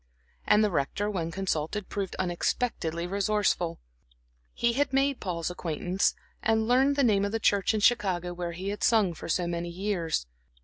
[0.47, 3.77] And the Rector, when consulted, proved unexpectedly resourceful.
[4.51, 8.53] He had made Paul's acquaintance, and learned the name of the church in Chicago where
[8.53, 10.25] he had sung for so many years.